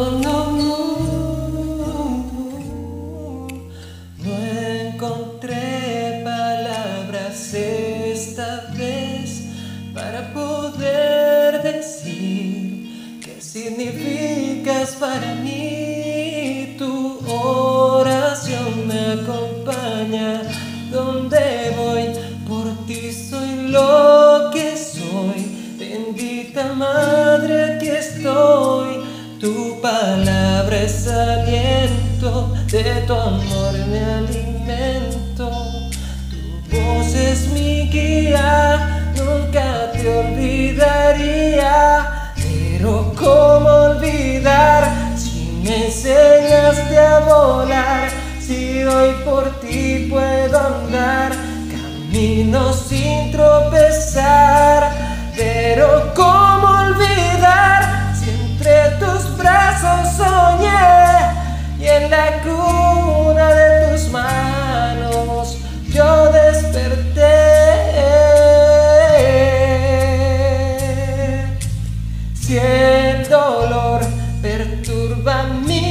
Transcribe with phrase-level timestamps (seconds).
[0.00, 0.56] No
[4.94, 9.42] encontré palabras esta vez
[9.92, 15.69] para poder decir qué significas para mí.
[30.80, 35.50] desaliento, de tu amor me alimento.
[36.70, 41.74] Tu voz es mi guía, nunca te olvidaría.
[42.36, 44.82] Pero ¿cómo olvidar
[45.16, 48.08] si me enseñaste a volar?
[48.40, 51.29] Si hoy por ti puedo andar.
[75.16, 75.89] by me.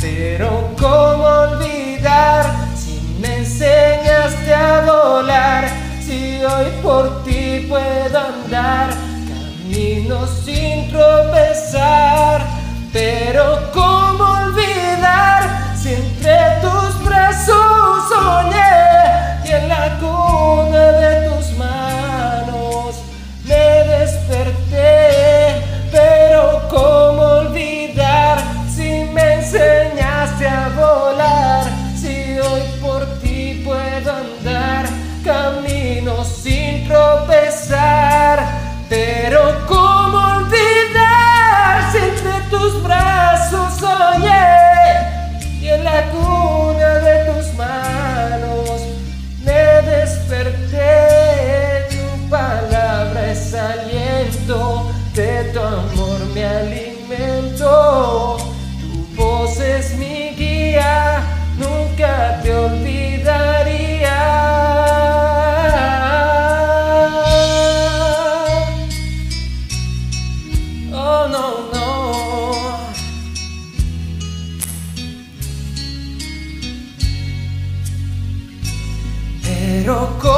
[0.00, 2.44] Pero cómo olvidar
[2.76, 5.68] si me enseñaste a volar,
[6.00, 12.46] si hoy por ti puedo andar, camino sin tropezar,
[12.92, 13.97] pero cómo
[79.88, 80.37] no